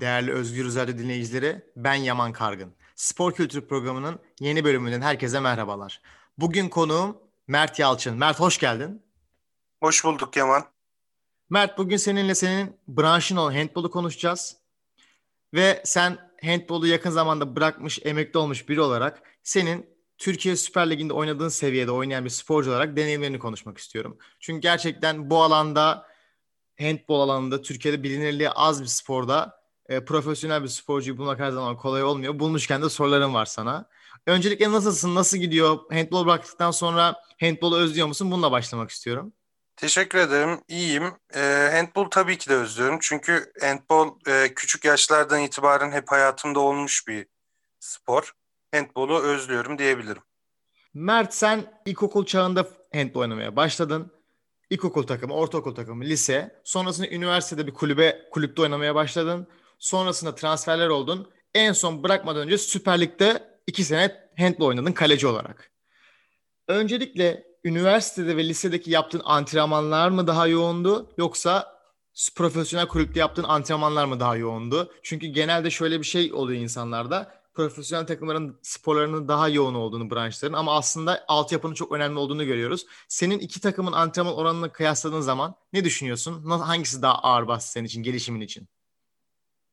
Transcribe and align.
Değerli 0.00 0.32
Özgür 0.32 0.74
Radyo 0.74 0.98
dinleyicileri, 0.98 1.62
ben 1.76 1.94
Yaman 1.94 2.32
Kargın. 2.32 2.74
Spor 2.94 3.32
Kültürü 3.32 3.66
programının 3.66 4.18
yeni 4.40 4.64
bölümünden 4.64 5.00
herkese 5.00 5.40
merhabalar. 5.40 6.00
Bugün 6.38 6.68
konuğum 6.68 7.18
Mert 7.46 7.78
Yalçın. 7.78 8.16
Mert 8.16 8.40
hoş 8.40 8.58
geldin. 8.58 9.02
Hoş 9.80 10.04
bulduk 10.04 10.36
Yaman. 10.36 10.64
Mert 11.50 11.78
bugün 11.78 11.96
seninle 11.96 12.34
senin 12.34 12.76
branşın 12.88 13.36
olan 13.36 13.54
handbolu 13.54 13.90
konuşacağız. 13.90 14.56
Ve 15.54 15.82
sen 15.84 16.18
handbolu 16.44 16.86
yakın 16.86 17.10
zamanda 17.10 17.56
bırakmış, 17.56 17.98
emekli 18.02 18.38
olmuş 18.38 18.68
biri 18.68 18.80
olarak 18.80 19.22
senin 19.42 19.86
Türkiye 20.18 20.56
Süper 20.56 20.90
Ligi'nde 20.90 21.12
oynadığın 21.12 21.48
seviyede 21.48 21.90
oynayan 21.90 22.24
bir 22.24 22.30
sporcu 22.30 22.70
olarak 22.70 22.96
deneyimlerini 22.96 23.38
konuşmak 23.38 23.78
istiyorum. 23.78 24.18
Çünkü 24.40 24.60
gerçekten 24.60 25.30
bu 25.30 25.42
alanda 25.42 26.06
handbol 26.78 27.20
alanında 27.20 27.62
Türkiye'de 27.62 28.02
bilinirliği 28.02 28.50
az 28.50 28.82
bir 28.82 28.86
sporda 28.86 29.55
e, 29.88 30.04
profesyonel 30.04 30.62
bir 30.62 30.68
sporcuyu 30.68 31.18
bulmak 31.18 31.38
her 31.40 31.50
zaman 31.50 31.76
kolay 31.76 32.02
olmuyor. 32.02 32.38
Bulmuşken 32.38 32.82
de 32.82 32.88
sorularım 32.88 33.34
var 33.34 33.46
sana. 33.46 33.88
Öncelikle 34.26 34.72
nasılsın? 34.72 35.14
Nasıl 35.14 35.38
gidiyor? 35.38 35.78
Handbol 35.92 36.26
bıraktıktan 36.26 36.70
sonra 36.70 37.14
handbolu 37.40 37.76
özlüyor 37.76 38.06
musun? 38.06 38.30
Bununla 38.30 38.52
başlamak 38.52 38.90
istiyorum. 38.90 39.32
Teşekkür 39.76 40.18
ederim. 40.18 40.60
İyiyim. 40.68 41.12
E, 41.34 41.70
handball 41.72 42.10
tabii 42.10 42.38
ki 42.38 42.50
de 42.50 42.54
özlüyorum. 42.54 42.98
Çünkü 43.00 43.52
handball 43.60 44.10
e, 44.26 44.54
küçük 44.54 44.84
yaşlardan 44.84 45.40
itibaren 45.40 45.92
hep 45.92 46.10
hayatımda 46.10 46.60
olmuş 46.60 47.08
bir 47.08 47.26
spor. 47.80 48.32
Handball'u 48.74 49.18
özlüyorum 49.18 49.78
diyebilirim. 49.78 50.22
Mert 50.94 51.34
sen 51.34 51.80
ilkokul 51.86 52.26
çağında 52.26 52.68
handball 52.94 53.20
oynamaya 53.20 53.56
başladın. 53.56 54.12
İlkokul 54.70 55.02
takımı, 55.02 55.34
ortaokul 55.34 55.74
takımı, 55.74 56.04
lise. 56.04 56.60
Sonrasında 56.64 57.08
üniversitede 57.08 57.66
bir 57.66 57.74
kulübe, 57.74 58.28
kulüpte 58.30 58.62
oynamaya 58.62 58.94
başladın. 58.94 59.48
Sonrasında 59.78 60.34
transferler 60.34 60.88
oldun. 60.88 61.30
En 61.54 61.72
son 61.72 62.02
bırakmadan 62.02 62.42
önce 62.42 62.58
Süper 62.58 63.00
Lig'de 63.00 63.58
iki 63.66 63.84
sene 63.84 64.28
handball 64.38 64.66
oynadın 64.66 64.92
kaleci 64.92 65.26
olarak. 65.26 65.70
Öncelikle 66.68 67.44
üniversitede 67.64 68.36
ve 68.36 68.48
lisedeki 68.48 68.90
yaptığın 68.90 69.22
antrenmanlar 69.24 70.08
mı 70.08 70.26
daha 70.26 70.46
yoğundu 70.46 71.14
yoksa 71.18 71.76
profesyonel 72.34 72.88
kulüpte 72.88 73.20
yaptığın 73.20 73.42
antrenmanlar 73.44 74.04
mı 74.04 74.20
daha 74.20 74.36
yoğundu? 74.36 74.92
Çünkü 75.02 75.26
genelde 75.26 75.70
şöyle 75.70 76.00
bir 76.00 76.06
şey 76.06 76.32
oluyor 76.32 76.60
insanlarda. 76.60 77.36
Profesyonel 77.54 78.06
takımların 78.06 78.58
sporlarının 78.62 79.28
daha 79.28 79.48
yoğun 79.48 79.74
olduğunu 79.74 80.10
branşların 80.10 80.58
ama 80.58 80.76
aslında 80.76 81.24
altyapının 81.28 81.74
çok 81.74 81.92
önemli 81.92 82.18
olduğunu 82.18 82.44
görüyoruz. 82.44 82.86
Senin 83.08 83.38
iki 83.38 83.60
takımın 83.60 83.92
antrenman 83.92 84.34
oranını 84.34 84.72
kıyasladığın 84.72 85.20
zaman 85.20 85.54
ne 85.72 85.84
düşünüyorsun? 85.84 86.50
Hangisi 86.50 87.02
daha 87.02 87.14
ağır 87.14 87.48
bastı 87.48 87.70
senin 87.70 87.86
için, 87.86 88.02
gelişimin 88.02 88.40
için? 88.40 88.68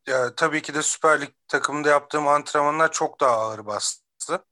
Ya, 0.07 0.35
tabii 0.35 0.61
ki 0.61 0.73
de 0.73 0.81
Süper 0.83 1.21
Lig 1.21 1.29
takımında 1.47 1.89
yaptığım 1.89 2.27
antrenmanlar 2.27 2.91
çok 2.91 3.19
daha 3.19 3.31
ağır 3.37 3.65
bastı. 3.65 4.45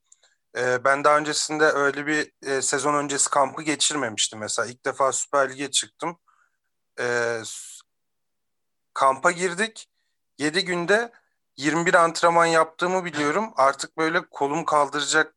Ee, 0.58 0.84
ben 0.86 1.04
daha 1.04 1.18
öncesinde 1.18 1.66
öyle 1.66 2.08
bir 2.08 2.34
e, 2.44 2.62
sezon 2.62 2.96
öncesi 2.96 3.30
kampı 3.30 3.62
geçirmemiştim. 3.64 4.40
Mesela 4.40 4.68
ilk 4.68 4.86
defa 4.86 5.12
Süper 5.12 5.52
Lig'e 5.54 5.72
çıktım. 5.72 6.20
Ee, 7.00 7.42
kampa 8.94 9.32
girdik. 9.32 9.88
7 10.38 10.66
günde 10.66 11.12
21 11.58 11.94
antrenman 11.94 12.46
yaptığımı 12.46 13.06
biliyorum. 13.06 13.54
Artık 13.56 13.98
böyle 13.98 14.22
kolum 14.32 14.66
kaldıracak 14.66 15.36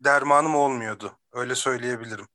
dermanım 0.00 0.54
olmuyordu. 0.56 1.18
Öyle 1.32 1.54
söyleyebilirim. 1.54 2.28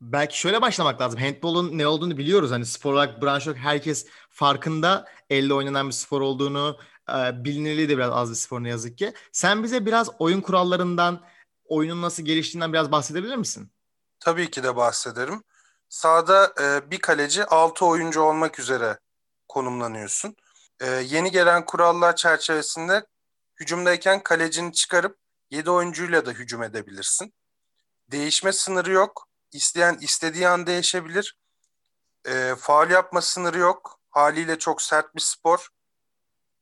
Belki 0.00 0.38
şöyle 0.38 0.62
başlamak 0.62 1.00
lazım. 1.00 1.20
Handball'un 1.20 1.78
ne 1.78 1.86
olduğunu 1.86 2.18
biliyoruz. 2.18 2.50
Hani 2.50 2.66
spor 2.66 2.92
olarak 2.92 3.22
branş 3.22 3.46
olarak 3.46 3.62
herkes 3.62 4.06
farkında 4.30 5.06
elle 5.30 5.54
oynanan 5.54 5.88
bir 5.88 5.92
spor 5.92 6.20
olduğunu, 6.20 6.78
e, 7.08 7.44
bilinirliği 7.44 7.88
de 7.88 7.96
biraz 7.96 8.12
az 8.12 8.30
bir 8.30 8.34
spor 8.34 8.62
ne 8.62 8.68
yazık 8.68 8.98
ki. 8.98 9.12
Sen 9.32 9.62
bize 9.62 9.86
biraz 9.86 10.10
oyun 10.18 10.40
kurallarından, 10.40 11.20
oyunun 11.64 12.02
nasıl 12.02 12.22
geliştiğinden 12.22 12.72
biraz 12.72 12.92
bahsedebilir 12.92 13.36
misin? 13.36 13.70
Tabii 14.20 14.50
ki 14.50 14.62
de 14.62 14.76
bahsederim. 14.76 15.42
Sahada 15.88 16.54
e, 16.60 16.90
bir 16.90 16.98
kaleci 16.98 17.44
6 17.44 17.86
oyuncu 17.86 18.20
olmak 18.20 18.58
üzere 18.58 18.98
konumlanıyorsun. 19.48 20.36
E, 20.80 20.86
yeni 20.86 21.30
gelen 21.30 21.64
kurallar 21.64 22.16
çerçevesinde 22.16 23.06
hücumdayken 23.60 24.22
kalecini 24.22 24.72
çıkarıp 24.72 25.18
7 25.50 25.70
oyuncuyla 25.70 26.26
da 26.26 26.30
hücum 26.30 26.62
edebilirsin. 26.62 27.34
Değişme 28.10 28.52
sınırı 28.52 28.92
yok. 28.92 29.28
İsteyen 29.56 29.98
istediği 30.00 30.48
an 30.48 30.66
değişebilir. 30.66 31.36
E, 32.28 32.54
faal 32.58 32.90
yapma 32.90 33.20
sınırı 33.22 33.58
yok. 33.58 34.00
Haliyle 34.10 34.58
çok 34.58 34.82
sert 34.82 35.14
bir 35.16 35.20
spor. 35.20 35.68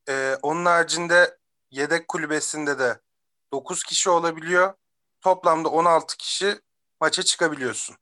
E, 0.08 0.36
onun 0.42 0.64
haricinde 0.64 1.38
yedek 1.70 2.08
kulübesinde 2.08 2.78
de 2.78 3.00
9 3.52 3.82
kişi 3.84 4.10
olabiliyor. 4.10 4.74
Toplamda 5.20 5.68
16 5.68 6.16
kişi 6.16 6.60
maça 7.00 7.22
çıkabiliyorsun. 7.22 7.96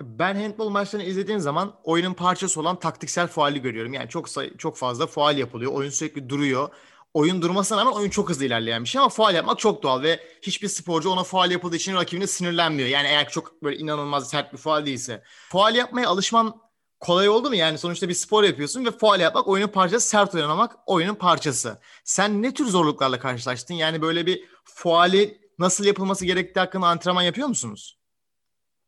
Ben 0.00 0.34
handball 0.34 0.68
maçlarını 0.68 1.06
izlediğim 1.06 1.40
zaman 1.40 1.80
oyunun 1.84 2.14
parçası 2.14 2.60
olan 2.60 2.78
taktiksel 2.78 3.28
faali 3.28 3.62
görüyorum. 3.62 3.94
Yani 3.94 4.08
çok 4.08 4.28
say- 4.28 4.56
çok 4.56 4.76
fazla 4.76 5.06
faal 5.06 5.38
yapılıyor. 5.38 5.72
Oyun 5.72 5.90
sürekli 5.90 6.28
duruyor. 6.28 6.68
Oyun 7.14 7.42
durmasına 7.42 7.78
rağmen 7.78 7.92
oyun 7.92 8.10
çok 8.10 8.30
hızlı 8.30 8.44
ilerleyen 8.44 8.84
bir 8.84 8.88
şey 8.88 8.98
ama 9.00 9.08
faal 9.08 9.34
yapmak 9.34 9.58
çok 9.58 9.82
doğal 9.82 10.02
ve 10.02 10.20
hiçbir 10.42 10.68
sporcu 10.68 11.10
ona 11.10 11.24
faal 11.24 11.50
yapıldığı 11.50 11.76
için 11.76 11.94
rakibine 11.94 12.26
sinirlenmiyor. 12.26 12.88
Yani 12.88 13.08
eğer 13.08 13.28
çok 13.28 13.62
böyle 13.62 13.76
inanılmaz 13.76 14.30
sert 14.30 14.52
bir 14.52 14.58
faal 14.58 14.86
değilse. 14.86 15.22
Faal 15.48 15.74
yapmaya 15.74 16.08
alışman 16.08 16.60
kolay 17.00 17.28
oldu 17.28 17.48
mu? 17.48 17.54
Yani 17.54 17.78
sonuçta 17.78 18.08
bir 18.08 18.14
spor 18.14 18.44
yapıyorsun 18.44 18.84
ve 18.84 18.90
faal 18.90 19.20
yapmak 19.20 19.48
oyunun 19.48 19.68
parçası, 19.68 20.08
sert 20.08 20.34
oynamak 20.34 20.76
oyunun 20.86 21.14
parçası. 21.14 21.80
Sen 22.04 22.42
ne 22.42 22.54
tür 22.54 22.66
zorluklarla 22.66 23.18
karşılaştın? 23.18 23.74
Yani 23.74 24.02
böyle 24.02 24.26
bir 24.26 24.44
faali 24.64 25.40
nasıl 25.58 25.84
yapılması 25.84 26.26
gerektiği 26.26 26.60
hakkında 26.60 26.86
antrenman 26.86 27.22
yapıyor 27.22 27.48
musunuz? 27.48 27.98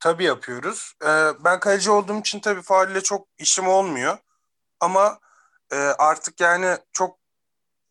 Tabii 0.00 0.25
yapıyoruz. 0.25 0.92
Ee, 1.02 1.28
ben 1.44 1.60
kaleci 1.60 1.91
olduğum 1.91 2.20
için 2.20 2.41
tabii 2.41 2.62
faalle 2.62 3.00
çok 3.00 3.28
işim 3.38 3.69
olmuyor. 3.69 4.19
Ama 4.81 5.19
e, 5.72 5.76
artık 5.76 6.41
yani 6.41 6.76
çok 6.92 7.19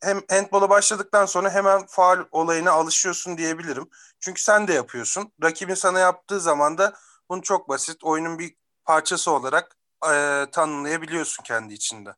hem 0.02 0.20
handbola 0.30 0.70
başladıktan 0.70 1.26
sonra 1.26 1.50
hemen 1.50 1.86
faal 1.86 2.24
olayına 2.30 2.70
alışıyorsun 2.70 3.38
diyebilirim. 3.38 3.88
Çünkü 4.20 4.42
sen 4.42 4.68
de 4.68 4.72
yapıyorsun. 4.72 5.32
Rakibin 5.42 5.74
sana 5.74 5.98
yaptığı 5.98 6.40
zaman 6.40 6.78
da 6.78 6.94
bunu 7.28 7.42
çok 7.42 7.68
basit 7.68 8.04
oyunun 8.04 8.38
bir 8.38 8.54
parçası 8.84 9.30
olarak 9.30 9.76
e, 10.04 10.46
tanımlayabiliyorsun 10.52 11.42
kendi 11.42 11.74
içinde. 11.74 12.14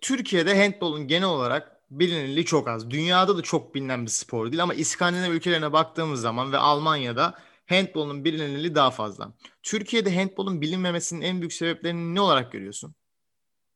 Türkiye'de 0.00 0.62
handbolun 0.62 1.08
genel 1.08 1.28
olarak 1.28 1.80
bilinirliği 1.90 2.44
çok 2.44 2.68
az. 2.68 2.90
Dünyada 2.90 3.36
da 3.36 3.42
çok 3.42 3.74
bilinen 3.74 4.06
bir 4.06 4.10
spor 4.10 4.52
değil 4.52 4.62
ama 4.62 4.74
İskandinav 4.74 5.30
ülkelerine 5.30 5.72
baktığımız 5.72 6.20
zaman 6.20 6.52
ve 6.52 6.58
Almanya'da 6.58 7.34
handbolun 7.68 8.24
bilinirliği 8.24 8.74
daha 8.74 8.90
fazla. 8.90 9.32
Türkiye'de 9.62 10.16
handbolun 10.16 10.60
bilinmemesinin 10.60 11.20
en 11.20 11.40
büyük 11.40 11.52
sebeplerini 11.52 12.14
ne 12.14 12.20
olarak 12.20 12.52
görüyorsun? 12.52 12.94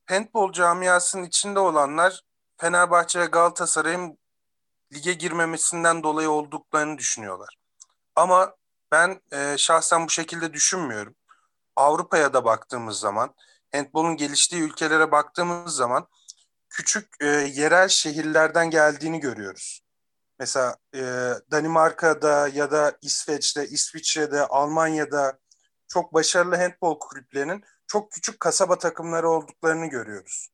Handbol 0.06 0.52
camiasının 0.52 1.24
içinde 1.24 1.58
olanlar 1.58 2.20
Fenerbahçe 2.56 3.20
ve 3.20 3.26
Galatasaray'ın 3.26 4.18
lige 4.94 5.12
girmemesinden 5.12 6.02
dolayı 6.02 6.30
olduklarını 6.30 6.98
düşünüyorlar. 6.98 7.56
Ama 8.16 8.56
ben 8.92 9.20
e, 9.32 9.58
şahsen 9.58 10.06
bu 10.06 10.10
şekilde 10.10 10.52
düşünmüyorum. 10.52 11.14
Avrupa'ya 11.76 12.32
da 12.32 12.44
baktığımız 12.44 12.98
zaman, 12.98 13.34
handbolun 13.72 14.16
geliştiği 14.16 14.62
ülkelere 14.62 15.10
baktığımız 15.10 15.76
zaman 15.76 16.08
küçük 16.68 17.08
e, 17.20 17.26
yerel 17.26 17.88
şehirlerden 17.88 18.70
geldiğini 18.70 19.20
görüyoruz. 19.20 19.80
Mesela 20.38 20.76
e, 20.94 21.00
Danimarka'da 21.50 22.48
ya 22.48 22.70
da 22.70 22.98
İsveç'te, 23.02 23.66
İsviçre'de, 23.68 24.46
Almanya'da 24.46 25.38
çok 25.88 26.14
başarılı 26.14 26.56
handbol 26.56 26.98
kulüplerinin 26.98 27.64
çok 27.86 28.12
küçük 28.12 28.40
kasaba 28.40 28.78
takımları 28.78 29.30
olduklarını 29.30 29.86
görüyoruz. 29.86 30.48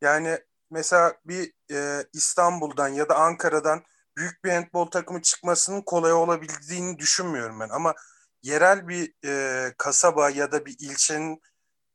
Yani 0.00 0.38
mesela 0.72 1.14
bir 1.24 1.52
e, 1.70 2.06
İstanbul'dan 2.12 2.88
ya 2.88 3.08
da 3.08 3.16
Ankara'dan 3.16 3.82
büyük 4.16 4.44
bir 4.44 4.50
handbol 4.50 4.86
takımı 4.86 5.22
çıkmasının 5.22 5.82
kolay 5.82 6.12
olabildiğini 6.12 6.98
düşünmüyorum 6.98 7.60
ben. 7.60 7.68
Ama 7.68 7.94
yerel 8.42 8.88
bir 8.88 9.14
e, 9.24 9.74
kasaba 9.78 10.30
ya 10.30 10.52
da 10.52 10.66
bir 10.66 10.76
ilçenin 10.80 11.42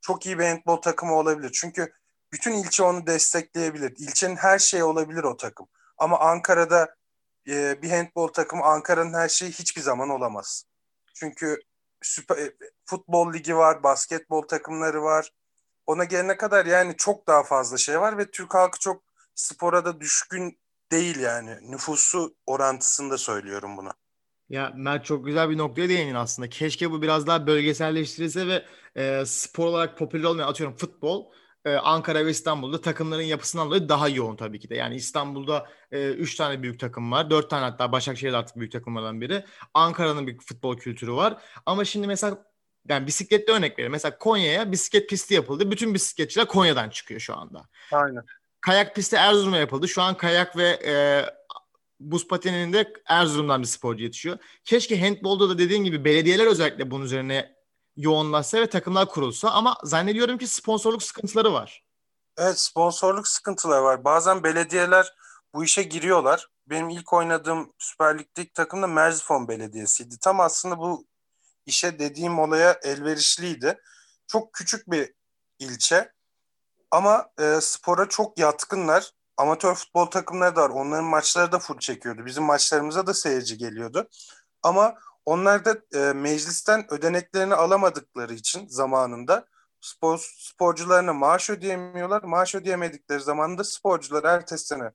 çok 0.00 0.26
iyi 0.26 0.38
bir 0.38 0.44
handbol 0.44 0.76
takımı 0.76 1.14
olabilir. 1.14 1.50
Çünkü 1.52 1.92
bütün 2.32 2.52
ilçe 2.52 2.82
onu 2.82 3.06
destekleyebilir. 3.06 3.94
İlçenin 3.98 4.36
her 4.36 4.58
şeyi 4.58 4.84
olabilir 4.84 5.24
o 5.24 5.36
takım. 5.36 5.68
Ama 5.98 6.18
Ankara'da 6.20 6.96
e, 7.48 7.82
bir 7.82 7.90
handbol 7.90 8.28
takımı 8.28 8.64
Ankara'nın 8.64 9.14
her 9.14 9.28
şeyi 9.28 9.52
hiçbir 9.52 9.80
zaman 9.80 10.08
olamaz. 10.08 10.64
Çünkü 11.14 11.60
süper, 12.02 12.36
e, 12.38 12.52
futbol 12.86 13.32
ligi 13.32 13.56
var, 13.56 13.82
basketbol 13.82 14.42
takımları 14.42 15.02
var. 15.02 15.32
Ona 15.88 16.04
gelene 16.04 16.36
kadar 16.36 16.66
yani 16.66 16.94
çok 16.96 17.26
daha 17.26 17.42
fazla 17.42 17.78
şey 17.78 18.00
var 18.00 18.18
ve 18.18 18.30
Türk 18.30 18.54
halkı 18.54 18.78
çok 18.78 19.02
spora 19.34 19.84
da 19.84 20.00
düşkün 20.00 20.58
değil 20.92 21.18
yani. 21.18 21.50
Nüfusu 21.62 22.34
orantısında 22.46 23.18
söylüyorum 23.18 23.76
bunu. 23.76 23.90
Ya 24.48 24.72
Mert 24.76 25.04
çok 25.04 25.26
güzel 25.26 25.50
bir 25.50 25.58
noktaya 25.58 25.88
değindin 25.88 26.14
aslında. 26.14 26.48
Keşke 26.48 26.90
bu 26.90 27.02
biraz 27.02 27.26
daha 27.26 27.46
bölgeselleştirilse 27.46 28.46
ve 28.46 28.64
e, 28.96 29.26
spor 29.26 29.66
olarak 29.66 29.98
popüler 29.98 30.24
olmayan 30.24 30.48
atıyorum 30.48 30.76
futbol 30.76 31.32
e, 31.64 31.74
Ankara 31.74 32.26
ve 32.26 32.30
İstanbul'da 32.30 32.80
takımların 32.80 33.22
yapısından 33.22 33.66
dolayı 33.66 33.88
daha 33.88 34.08
yoğun 34.08 34.36
tabii 34.36 34.60
ki 34.60 34.70
de. 34.70 34.74
Yani 34.74 34.96
İstanbul'da 34.96 35.66
3 35.92 36.34
e, 36.34 36.36
tane 36.36 36.62
büyük 36.62 36.80
takım 36.80 37.12
var. 37.12 37.30
4 37.30 37.50
tane 37.50 37.64
hatta 37.64 37.92
Başakşehir 37.92 38.32
artık 38.32 38.56
büyük 38.56 38.72
takımlardan 38.72 39.20
biri. 39.20 39.44
Ankara'nın 39.74 40.26
bir 40.26 40.38
futbol 40.38 40.76
kültürü 40.76 41.12
var. 41.12 41.42
Ama 41.66 41.84
şimdi 41.84 42.06
mesela 42.06 42.44
yani 42.88 43.06
bisiklette 43.06 43.52
örnek 43.52 43.78
verelim. 43.78 43.92
Mesela 43.92 44.18
Konya'ya 44.18 44.72
bisiklet 44.72 45.08
pisti 45.08 45.34
yapıldı. 45.34 45.70
Bütün 45.70 45.94
bisikletçiler 45.94 46.46
Konya'dan 46.46 46.90
çıkıyor 46.90 47.20
şu 47.20 47.36
anda. 47.36 47.62
Aynen. 47.92 48.24
Kayak 48.60 48.94
pisti 48.94 49.16
Erzurum'a 49.16 49.56
yapıldı. 49.56 49.88
Şu 49.88 50.02
an 50.02 50.16
kayak 50.16 50.56
ve 50.56 50.68
e, 50.84 50.94
buz 52.00 52.28
pateninde 52.28 52.92
Erzurum'dan 53.06 53.62
bir 53.62 53.66
sporcu 53.66 54.04
yetişiyor. 54.04 54.38
Keşke 54.64 55.00
handbolda 55.00 55.48
da 55.48 55.58
dediğin 55.58 55.84
gibi 55.84 56.04
belediyeler 56.04 56.46
özellikle 56.46 56.90
bunun 56.90 57.04
üzerine 57.04 57.54
yoğunlaşsa 57.96 58.60
ve 58.60 58.66
takımlar 58.66 59.08
kurulsa 59.08 59.50
ama 59.50 59.76
zannediyorum 59.84 60.38
ki 60.38 60.46
sponsorluk 60.46 61.02
sıkıntıları 61.02 61.52
var. 61.52 61.84
Evet 62.38 62.60
sponsorluk 62.60 63.28
sıkıntıları 63.28 63.82
var. 63.82 64.04
Bazen 64.04 64.42
belediyeler 64.42 65.14
bu 65.54 65.64
işe 65.64 65.82
giriyorlar. 65.82 66.48
Benim 66.66 66.88
ilk 66.88 67.12
oynadığım 67.12 67.72
Süper 67.78 68.18
Lig'deki 68.18 68.52
takım 68.52 68.82
da 68.82 68.86
Merzifon 68.86 69.48
Belediyesi'ydi. 69.48 70.18
Tam 70.18 70.40
aslında 70.40 70.78
bu 70.78 71.06
işe 71.68 71.98
dediğim 71.98 72.38
olaya 72.38 72.80
elverişliydi. 72.82 73.80
Çok 74.26 74.52
küçük 74.52 74.90
bir 74.90 75.14
ilçe 75.58 76.12
ama 76.90 77.30
e, 77.40 77.58
spora 77.60 78.08
çok 78.08 78.38
yatkınlar. 78.38 79.12
Amatör 79.36 79.74
futbol 79.74 80.06
takımları 80.06 80.56
da 80.56 80.62
var. 80.62 80.70
Onların 80.70 81.04
maçları 81.04 81.52
da 81.52 81.58
full 81.58 81.78
çekiyordu. 81.78 82.26
Bizim 82.26 82.44
maçlarımıza 82.44 83.06
da 83.06 83.14
seyirci 83.14 83.58
geliyordu. 83.58 84.08
Ama 84.62 84.98
onlar 85.26 85.64
da 85.64 85.76
e, 85.94 86.12
meclisten 86.12 86.92
ödeneklerini 86.92 87.54
alamadıkları 87.54 88.34
için 88.34 88.68
zamanında 88.68 89.46
spor, 89.80 90.18
sporcularına 90.38 91.12
maaş 91.12 91.50
ödeyemiyorlar. 91.50 92.22
Maaş 92.22 92.54
ödeyemedikleri 92.54 93.20
zamanında 93.20 93.64
sporcular 93.64 94.24
ertesi 94.24 94.66
sene 94.66 94.92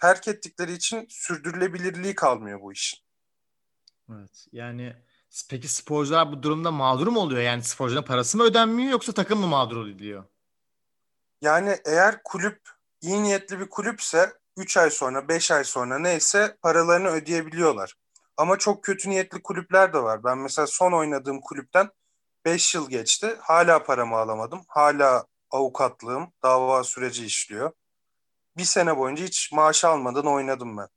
terk 0.00 0.28
ettikleri 0.28 0.72
için 0.72 1.06
sürdürülebilirliği 1.08 2.14
kalmıyor 2.14 2.60
bu 2.60 2.72
işin. 2.72 2.98
Evet 4.10 4.46
yani 4.52 4.96
peki 5.50 5.68
sporcular 5.68 6.32
bu 6.32 6.42
durumda 6.42 6.70
mağdur 6.70 7.06
mu 7.06 7.20
oluyor? 7.20 7.42
Yani 7.42 7.62
sporcunun 7.62 8.02
parası 8.02 8.38
mı 8.38 8.44
ödenmiyor 8.44 8.90
yoksa 8.90 9.12
takım 9.12 9.40
mı 9.40 9.46
mağdur 9.46 9.86
ediliyor? 9.86 10.24
Yani 11.42 11.76
eğer 11.84 12.22
kulüp 12.24 12.60
iyi 13.00 13.22
niyetli 13.22 13.60
bir 13.60 13.68
kulüpse 13.68 14.32
3 14.56 14.76
ay 14.76 14.90
sonra 14.90 15.28
5 15.28 15.50
ay 15.50 15.64
sonra 15.64 15.98
neyse 15.98 16.56
paralarını 16.62 17.08
ödeyebiliyorlar. 17.08 17.94
Ama 18.36 18.58
çok 18.58 18.84
kötü 18.84 19.10
niyetli 19.10 19.42
kulüpler 19.42 19.92
de 19.92 20.02
var. 20.02 20.24
Ben 20.24 20.38
mesela 20.38 20.66
son 20.66 20.92
oynadığım 20.92 21.40
kulüpten 21.40 21.90
5 22.44 22.74
yıl 22.74 22.90
geçti. 22.90 23.36
Hala 23.40 23.84
paramı 23.84 24.16
alamadım. 24.16 24.60
Hala 24.68 25.26
avukatlığım, 25.50 26.32
dava 26.42 26.84
süreci 26.84 27.26
işliyor. 27.26 27.72
Bir 28.56 28.64
sene 28.64 28.96
boyunca 28.96 29.24
hiç 29.24 29.52
maaş 29.52 29.84
almadan 29.84 30.26
oynadım 30.26 30.76
ben. 30.76 30.88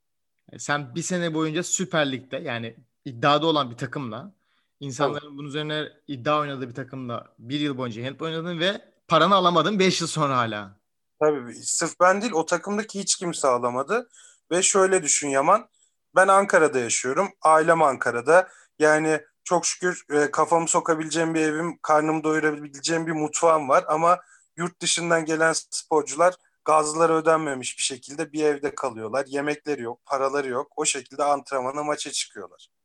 E, 0.52 0.58
sen 0.58 0.94
bir 0.94 1.02
sene 1.02 1.34
boyunca 1.34 1.62
Süper 1.62 2.12
Lig'de 2.12 2.36
yani 2.36 2.76
iddiada 3.06 3.46
olan 3.46 3.70
bir 3.70 3.76
takımla 3.76 4.32
insanların 4.80 5.26
evet. 5.26 5.38
bunun 5.38 5.48
üzerine 5.48 5.88
iddia 6.08 6.40
oynadığı 6.40 6.68
bir 6.68 6.74
takımla 6.74 7.34
bir 7.38 7.60
yıl 7.60 7.78
boyunca 7.78 8.04
handball 8.04 8.26
oynadın 8.26 8.60
ve 8.60 8.80
paranı 9.08 9.34
alamadın 9.34 9.78
5 9.78 10.00
yıl 10.00 10.08
sonra 10.08 10.36
hala. 10.36 10.76
Tabii 11.20 11.54
sırf 11.54 12.00
ben 12.00 12.22
değil 12.22 12.32
o 12.32 12.46
takımdaki 12.46 13.00
hiç 13.00 13.16
kimse 13.16 13.48
alamadı. 13.48 14.08
Ve 14.50 14.62
şöyle 14.62 15.02
düşün 15.02 15.28
Yaman 15.28 15.68
ben 16.16 16.28
Ankara'da 16.28 16.78
yaşıyorum. 16.78 17.28
Ailem 17.42 17.82
Ankara'da. 17.82 18.48
Yani 18.78 19.20
çok 19.44 19.66
şükür 19.66 20.04
e, 20.10 20.30
kafamı 20.30 20.68
sokabileceğim 20.68 21.34
bir 21.34 21.40
evim, 21.40 21.78
karnımı 21.82 22.24
doyurabileceğim 22.24 23.06
bir 23.06 23.12
mutfağım 23.12 23.68
var. 23.68 23.84
Ama 23.88 24.20
yurt 24.56 24.80
dışından 24.80 25.24
gelen 25.24 25.52
sporcular 25.70 26.34
gazları 26.64 27.14
ödenmemiş 27.14 27.78
bir 27.78 27.82
şekilde 27.82 28.32
bir 28.32 28.44
evde 28.44 28.74
kalıyorlar. 28.74 29.26
Yemekleri 29.28 29.82
yok, 29.82 30.00
paraları 30.06 30.48
yok. 30.48 30.72
O 30.76 30.84
şekilde 30.84 31.24
antrenmana, 31.24 31.82
maça 31.82 32.12
çıkıyorlar. 32.12 32.75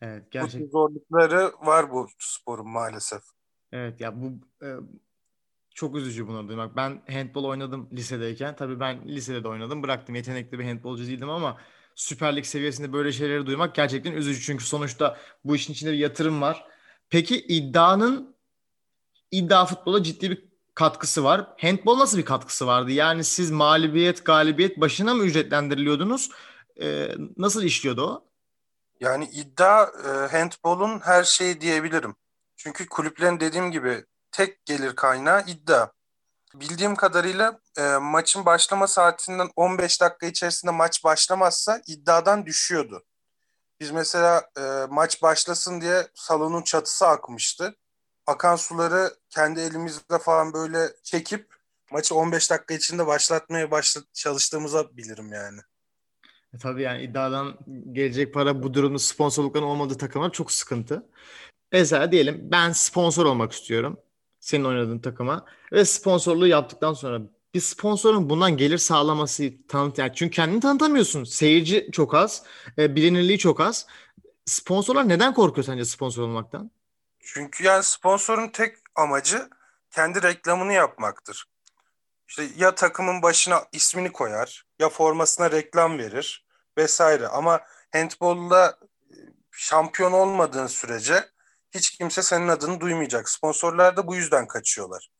Evet, 0.00 0.30
gerçekten. 0.30 0.66
Bu 0.66 0.70
zorlukları 0.70 1.52
var 1.62 1.90
bu 1.90 2.08
sporun 2.18 2.68
maalesef. 2.68 3.22
Evet 3.72 4.00
ya 4.00 4.22
bu 4.22 4.26
e, 4.64 4.68
çok 5.74 5.96
üzücü 5.96 6.28
bunu 6.28 6.48
duymak. 6.48 6.76
Ben 6.76 7.02
handball 7.10 7.44
oynadım 7.44 7.88
lisedeyken. 7.92 8.56
Tabii 8.56 8.80
ben 8.80 9.08
lisede 9.08 9.44
de 9.44 9.48
oynadım. 9.48 9.82
Bıraktım. 9.82 10.14
Yetenekli 10.14 10.58
bir 10.58 10.64
handbolcu 10.64 11.06
değildim 11.06 11.30
ama 11.30 11.58
Süper 11.94 12.36
Lig 12.36 12.44
seviyesinde 12.44 12.92
böyle 12.92 13.12
şeyleri 13.12 13.46
duymak 13.46 13.74
gerçekten 13.74 14.12
üzücü. 14.12 14.40
Çünkü 14.40 14.64
sonuçta 14.64 15.18
bu 15.44 15.56
işin 15.56 15.72
içinde 15.72 15.92
bir 15.92 15.98
yatırım 15.98 16.40
var. 16.40 16.64
Peki 17.10 17.40
iddianın 17.40 18.36
iddia 19.30 19.66
futbola 19.66 20.02
ciddi 20.02 20.30
bir 20.30 20.48
katkısı 20.74 21.24
var. 21.24 21.46
Handball 21.60 21.98
nasıl 21.98 22.18
bir 22.18 22.24
katkısı 22.24 22.66
vardı? 22.66 22.92
Yani 22.92 23.24
siz 23.24 23.50
mağlubiyet, 23.50 24.24
galibiyet 24.24 24.80
başına 24.80 25.14
mı 25.14 25.24
ücretlendiriliyordunuz? 25.24 26.30
Ee, 26.80 27.14
nasıl 27.36 27.62
işliyordu 27.62 28.02
o? 28.02 28.27
Yani 29.00 29.24
iddia 29.24 29.82
e, 29.82 30.08
handball'un 30.08 31.00
her 31.00 31.24
şeyi 31.24 31.60
diyebilirim. 31.60 32.16
Çünkü 32.56 32.88
kulüplerin 32.88 33.40
dediğim 33.40 33.70
gibi 33.70 34.04
tek 34.32 34.64
gelir 34.64 34.96
kaynağı 34.96 35.44
iddia 35.46 35.88
bildiğim 36.54 36.96
kadarıyla 36.96 37.60
e, 37.78 37.82
maçın 37.96 38.46
başlama 38.46 38.86
saatinden 38.86 39.50
15 39.56 40.00
dakika 40.00 40.26
içerisinde 40.26 40.72
maç 40.72 41.04
başlamazsa 41.04 41.82
iddiadan 41.86 42.46
düşüyordu. 42.46 43.04
Biz 43.80 43.90
mesela 43.90 44.50
e, 44.58 44.62
maç 44.90 45.22
başlasın 45.22 45.80
diye 45.80 46.08
salonun 46.14 46.62
çatısı 46.62 47.06
akmıştı. 47.06 47.76
Akan 48.26 48.56
suları 48.56 49.14
kendi 49.30 49.60
elimizle 49.60 50.18
falan 50.18 50.52
böyle 50.52 50.92
çekip 51.02 51.54
maçı 51.90 52.14
15 52.14 52.50
dakika 52.50 52.74
içinde 52.74 53.06
başlatmaya 53.06 53.70
başla 53.70 54.00
çalıştığımızı 54.12 54.96
bilirim 54.96 55.32
yani. 55.32 55.60
E, 56.54 56.58
tabii 56.58 56.82
yani 56.82 57.02
iddiadan 57.02 57.58
gelecek 57.92 58.34
para 58.34 58.62
bu 58.62 58.74
durumda 58.74 58.98
sponsorlukların 58.98 59.66
olmadığı 59.66 59.98
takımlar 59.98 60.32
çok 60.32 60.52
sıkıntı. 60.52 61.06
Mesela 61.72 62.12
diyelim 62.12 62.38
ben 62.42 62.72
sponsor 62.72 63.26
olmak 63.26 63.52
istiyorum 63.52 64.00
senin 64.40 64.64
oynadığın 64.64 64.98
takıma 64.98 65.44
ve 65.72 65.84
sponsorluğu 65.84 66.46
yaptıktan 66.46 66.92
sonra 66.92 67.20
bir 67.54 67.60
sponsorun 67.60 68.30
bundan 68.30 68.56
gelir 68.56 68.78
sağlaması 68.78 69.50
tanıt 69.68 69.98
yani 69.98 70.12
çünkü 70.14 70.36
kendini 70.36 70.60
tanıtamıyorsun. 70.60 71.24
Seyirci 71.24 71.88
çok 71.92 72.14
az, 72.14 72.42
e, 72.78 72.96
bilinirliği 72.96 73.38
çok 73.38 73.60
az. 73.60 73.86
Sponsorlar 74.44 75.08
neden 75.08 75.34
korkuyor 75.34 75.64
sence 75.64 75.84
sponsor 75.84 76.22
olmaktan? 76.22 76.70
Çünkü 77.20 77.64
yani 77.64 77.82
sponsorun 77.82 78.48
tek 78.48 78.76
amacı 78.94 79.48
kendi 79.90 80.22
reklamını 80.22 80.72
yapmaktır. 80.72 81.44
İşte 82.28 82.48
ya 82.56 82.74
takımın 82.74 83.22
başına 83.22 83.64
ismini 83.72 84.12
koyar, 84.12 84.64
ya 84.78 84.88
formasına 84.88 85.50
reklam 85.50 85.98
verir 85.98 86.46
vesaire. 86.78 87.28
Ama 87.28 87.60
handbolda 87.92 88.78
şampiyon 89.52 90.12
olmadığın 90.12 90.66
sürece 90.66 91.24
hiç 91.70 91.90
kimse 91.90 92.22
senin 92.22 92.48
adını 92.48 92.80
duymayacak. 92.80 93.28
Sponsorlar 93.28 93.96
da 93.96 94.06
bu 94.06 94.14
yüzden 94.14 94.46
kaçıyorlar. 94.46 95.10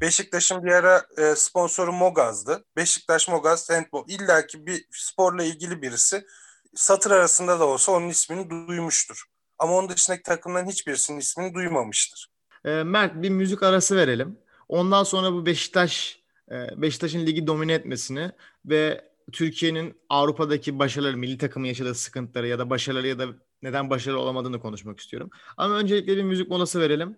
Beşiktaş'ın 0.00 0.64
bir 0.64 0.72
ara 0.72 1.06
e, 1.18 1.34
sponsoru 1.36 1.92
Mogaz'dı. 1.92 2.64
Beşiktaş 2.76 3.28
Mogaz 3.28 3.70
handball. 3.70 4.04
İlla 4.08 4.46
ki 4.46 4.66
bir 4.66 4.86
sporla 4.90 5.44
ilgili 5.44 5.82
birisi 5.82 6.26
satır 6.74 7.10
arasında 7.10 7.60
da 7.60 7.64
olsa 7.64 7.92
onun 7.92 8.08
ismini 8.08 8.50
duymuştur. 8.50 9.24
Ama 9.58 9.72
onun 9.72 9.88
dışındaki 9.88 10.22
takımların 10.22 10.66
hiçbirisinin 10.66 11.18
ismini 11.18 11.54
duymamıştır. 11.54 12.28
E, 12.64 12.70
Mert 12.70 13.14
bir 13.14 13.30
müzik 13.30 13.62
arası 13.62 13.96
verelim. 13.96 14.38
Ondan 14.68 15.04
sonra 15.04 15.32
bu 15.32 15.46
Beşiktaş 15.46 16.18
e, 16.18 16.25
Beşiktaş'ın 16.50 17.26
ligi 17.26 17.46
domine 17.46 17.72
etmesini 17.72 18.30
ve 18.64 19.04
Türkiye'nin 19.32 20.00
Avrupa'daki 20.08 20.78
başarıları, 20.78 21.16
milli 21.16 21.38
takımın 21.38 21.66
yaşadığı 21.66 21.94
sıkıntıları 21.94 22.48
ya 22.48 22.58
da 22.58 22.70
başarıları 22.70 23.06
ya 23.06 23.18
da 23.18 23.26
neden 23.62 23.90
başarılı 23.90 24.20
olamadığını 24.20 24.60
konuşmak 24.60 25.00
istiyorum. 25.00 25.30
Ama 25.56 25.74
öncelikle 25.74 26.16
bir 26.16 26.22
müzik 26.22 26.48
molası 26.48 26.80
verelim. 26.80 27.16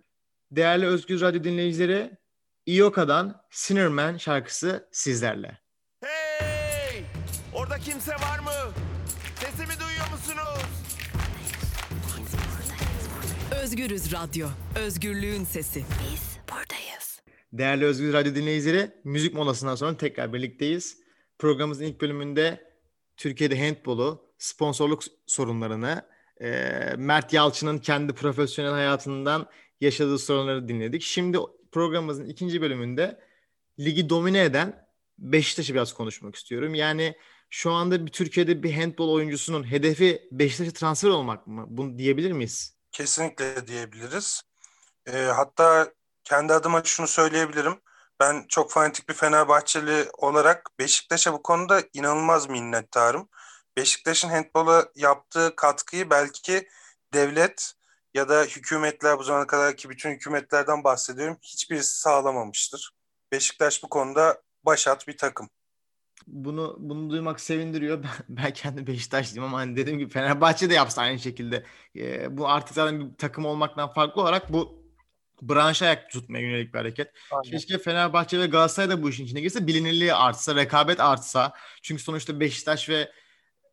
Değerli 0.50 0.86
Özgür 0.86 1.20
Radyo 1.20 1.44
dinleyicileri, 1.44 2.10
Ioka'dan 2.66 3.42
Sinnerman 3.50 4.16
şarkısı 4.16 4.88
sizlerle. 4.92 5.58
Hey! 6.04 7.04
Orada 7.54 7.78
kimse 7.78 8.12
var 8.12 8.38
mı? 8.38 8.72
Sesimi 9.34 9.80
duyuyor 9.80 10.10
musunuz? 10.12 10.64
Özgürüz 13.62 14.12
Radyo. 14.12 14.48
Özgürlüğün 14.86 15.44
sesi. 15.44 15.78
Biz 15.78 16.38
buradayız. 16.50 16.97
Değerli 17.52 17.84
Özgür 17.84 18.12
Radyo 18.12 18.34
dinleyicileri, 18.34 18.90
müzik 19.04 19.34
molasından 19.34 19.74
sonra 19.74 19.96
tekrar 19.96 20.32
birlikteyiz. 20.32 20.98
Programımızın 21.38 21.84
ilk 21.84 22.00
bölümünde 22.00 22.72
Türkiye'de 23.16 23.66
handbolu, 23.66 24.32
sponsorluk 24.38 25.02
sorunlarını, 25.26 26.02
e, 26.40 26.48
Mert 26.96 27.32
Yalçın'ın 27.32 27.78
kendi 27.78 28.12
profesyonel 28.12 28.72
hayatından 28.72 29.50
yaşadığı 29.80 30.18
sorunları 30.18 30.68
dinledik. 30.68 31.02
Şimdi 31.02 31.38
programımızın 31.72 32.24
ikinci 32.24 32.62
bölümünde 32.62 33.20
ligi 33.78 34.10
domine 34.10 34.44
eden 34.44 34.88
Beşiktaş'ı 35.18 35.74
biraz 35.74 35.92
konuşmak 35.92 36.36
istiyorum. 36.36 36.74
Yani 36.74 37.16
şu 37.50 37.70
anda 37.70 38.06
bir 38.06 38.12
Türkiye'de 38.12 38.62
bir 38.62 38.72
handbol 38.72 39.12
oyuncusunun 39.12 39.70
hedefi 39.70 40.28
Beşiktaş'a 40.32 40.70
transfer 40.70 41.08
olmak 41.08 41.46
mı? 41.46 41.66
Bunu 41.68 41.98
diyebilir 41.98 42.32
miyiz? 42.32 42.76
Kesinlikle 42.92 43.66
diyebiliriz. 43.66 44.42
E, 45.06 45.18
hatta 45.18 45.92
kendi 46.28 46.52
adıma 46.52 46.82
şunu 46.84 47.06
söyleyebilirim. 47.06 47.80
Ben 48.20 48.44
çok 48.48 48.70
fanatik 48.70 49.08
bir 49.08 49.14
Fenerbahçeli 49.14 50.08
olarak 50.18 50.70
Beşiktaş'a 50.78 51.32
bu 51.32 51.42
konuda 51.42 51.82
inanılmaz 51.92 52.48
minnettarım. 52.48 53.28
Beşiktaş'ın 53.76 54.28
handbola 54.28 54.88
yaptığı 54.94 55.56
katkıyı 55.56 56.10
belki 56.10 56.68
devlet 57.14 57.72
ya 58.14 58.28
da 58.28 58.42
hükümetler 58.42 59.18
bu 59.18 59.22
zamana 59.22 59.46
kadar 59.46 59.76
ki 59.76 59.90
bütün 59.90 60.10
hükümetlerden 60.10 60.84
bahsediyorum 60.84 61.36
hiçbirisi 61.42 62.00
sağlamamıştır. 62.00 62.90
Beşiktaş 63.32 63.82
bu 63.82 63.88
konuda 63.88 64.42
başat 64.64 65.08
bir 65.08 65.16
takım. 65.16 65.48
Bunu 66.26 66.76
bunu 66.78 67.10
duymak 67.10 67.40
sevindiriyor. 67.40 68.02
Ben, 68.02 68.10
ben 68.28 68.52
kendi 68.52 68.86
Beşiktaşlıyım 68.86 69.44
ama 69.44 69.58
hani 69.58 69.76
dediğim 69.76 69.98
gibi 69.98 70.12
Fenerbahçe 70.12 70.70
de 70.70 70.74
yapsa 70.74 71.02
aynı 71.02 71.18
şekilde. 71.18 71.64
Ee, 71.96 72.36
bu 72.36 72.48
artık 72.48 72.74
zaten 72.74 73.00
bir 73.00 73.16
takım 73.16 73.44
olmaktan 73.44 73.92
farklı 73.92 74.22
olarak 74.22 74.52
bu 74.52 74.77
branşa 75.42 75.86
ayak 75.86 76.10
tutmaya 76.10 76.44
yönelik 76.44 76.74
bir 76.74 76.78
hareket. 76.78 77.12
Aynen. 77.30 77.50
Keşke 77.50 77.78
Fenerbahçe 77.78 78.38
ve 78.38 78.46
Galatasaray 78.46 78.90
da 78.90 79.02
bu 79.02 79.10
işin 79.10 79.24
içine 79.24 79.40
girse, 79.40 79.66
bilinirliği 79.66 80.14
artsa, 80.14 80.56
rekabet 80.56 81.00
artsa. 81.00 81.52
Çünkü 81.82 82.02
sonuçta 82.02 82.40
Beşiktaş 82.40 82.88
ve 82.88 83.12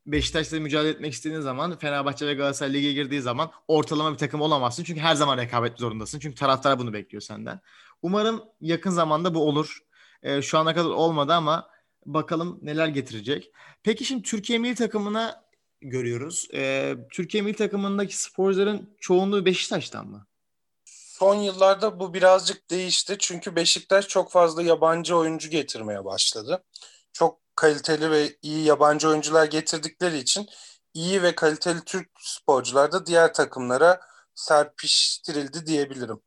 Beşiktaş'la 0.06 0.60
mücadele 0.60 0.90
etmek 0.90 1.14
istediğin 1.14 1.42
zaman 1.42 1.78
Fenerbahçe 1.78 2.28
ve 2.28 2.34
Galatasaray 2.34 2.74
lige 2.74 2.94
girdiği 2.94 3.22
zaman 3.22 3.52
ortalama 3.68 4.14
bir 4.14 4.18
takım 4.18 4.42
olamazsın. 4.42 4.84
Çünkü 4.84 5.02
her 5.02 5.16
zaman 5.16 5.38
rekabet 5.38 5.80
zorundasın. 5.80 6.20
Çünkü 6.20 6.36
taraftar 6.36 6.80
bunu 6.80 6.94
bekliyor 6.94 7.22
senden. 7.22 7.60
Umarım 8.02 8.44
yakın 8.62 8.90
zamanda 8.90 9.34
bu 9.34 9.48
olur. 9.48 9.80
Ee, 10.24 10.42
şu 10.42 10.58
ana 10.58 10.74
kadar 10.74 10.90
olmadı 10.90 11.34
ama 11.34 11.70
bakalım 12.06 12.60
neler 12.62 12.88
getirecek. 12.88 13.52
Peki 13.84 14.06
şimdi 14.06 14.24
Türkiye 14.24 14.60
milli 14.60 14.76
takımına 14.76 15.46
görüyoruz. 15.82 16.48
Ee, 16.54 16.96
Türkiye 17.12 17.44
milli 17.44 17.56
takımındaki 17.56 18.22
sporcuların 18.22 18.96
çoğunluğu 19.00 19.46
Beşiktaş'tan 19.46 20.08
mı? 20.08 20.28
Son 21.20 21.36
yıllarda 21.36 22.00
bu 22.00 22.14
birazcık 22.14 22.70
değişti. 22.70 23.16
Çünkü 23.20 23.56
Beşiktaş 23.56 24.08
çok 24.08 24.32
fazla 24.32 24.64
yabancı 24.64 25.18
oyuncu 25.18 25.50
getirmeye 25.50 26.06
başladı. 26.06 26.64
Çok 27.14 27.40
kaliteli 27.56 28.12
ve 28.12 28.36
iyi 28.42 28.64
yabancı 28.66 29.10
oyuncular 29.10 29.46
getirdikleri 29.46 30.18
için 30.18 30.48
iyi 30.94 31.24
ve 31.24 31.36
kaliteli 31.36 31.84
Türk 31.86 32.10
sporcular 32.20 32.92
da 32.92 33.06
diğer 33.06 33.34
takımlara 33.34 34.02
serpiştirildi 34.36 35.66
diyebilirim. 35.66 36.22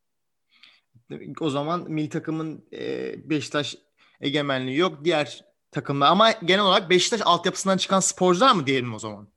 O 1.40 1.50
zaman 1.50 1.90
milli 1.90 2.08
takımın 2.08 2.68
e, 2.72 3.14
Beşiktaş 3.30 3.76
egemenliği 4.20 4.78
yok. 4.78 5.04
Diğer 5.04 5.44
takımlar 5.72 6.06
ama 6.06 6.30
genel 6.30 6.64
olarak 6.64 6.90
Beşiktaş 6.90 7.20
altyapısından 7.24 7.76
çıkan 7.76 8.00
sporcular 8.00 8.52
mı 8.52 8.66
diyelim 8.66 8.94
o 8.94 8.98
zaman? 8.98 9.28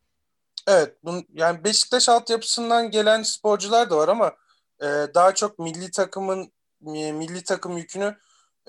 Evet. 0.67 1.03
Bun, 1.03 1.25
yani 1.33 1.63
Beşiktaş 1.63 2.09
altyapısından 2.09 2.91
gelen 2.91 3.23
sporcular 3.23 3.89
da 3.89 3.97
var 3.97 4.07
ama 4.07 4.40
e, 4.81 4.85
daha 4.85 5.35
çok 5.35 5.59
milli 5.59 5.91
takımın 5.91 6.51
milli 6.81 7.43
takım 7.43 7.77
yükünü 7.77 8.17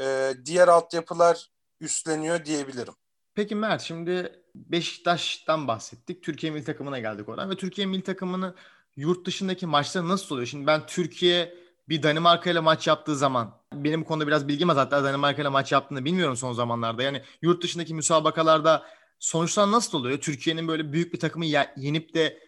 e, 0.00 0.34
diğer 0.44 0.68
altyapılar 0.68 1.50
üstleniyor 1.80 2.44
diyebilirim. 2.44 2.94
Peki 3.34 3.54
Mert 3.54 3.82
şimdi 3.82 4.42
Beşiktaş'tan 4.54 5.68
bahsettik. 5.68 6.22
Türkiye 6.22 6.52
milli 6.52 6.64
takımına 6.64 6.98
geldik 6.98 7.28
oradan 7.28 7.50
ve 7.50 7.56
Türkiye 7.56 7.86
milli 7.86 8.02
takımını 8.02 8.54
yurt 8.96 9.26
dışındaki 9.26 9.66
maçları 9.66 10.08
nasıl 10.08 10.34
oluyor? 10.34 10.46
Şimdi 10.48 10.66
ben 10.66 10.86
Türkiye 10.86 11.54
bir 11.88 12.02
Danimarka 12.02 12.50
ile 12.50 12.60
maç 12.60 12.86
yaptığı 12.86 13.16
zaman 13.16 13.54
benim 13.72 14.00
bu 14.00 14.04
konuda 14.04 14.26
biraz 14.26 14.48
bilgim 14.48 14.70
az 14.70 14.76
hatta 14.76 15.04
Danimarka 15.04 15.42
ile 15.42 15.48
maç 15.48 15.72
yaptığını 15.72 16.04
bilmiyorum 16.04 16.36
son 16.36 16.52
zamanlarda. 16.52 17.02
Yani 17.02 17.22
yurt 17.42 17.62
dışındaki 17.62 17.94
müsabakalarda 17.94 18.86
sonuçlar 19.18 19.72
nasıl 19.72 19.98
oluyor? 19.98 20.18
Türkiye'nin 20.18 20.68
böyle 20.68 20.92
büyük 20.92 21.14
bir 21.14 21.20
takımı 21.20 21.46
yenip 21.76 22.14
de 22.14 22.38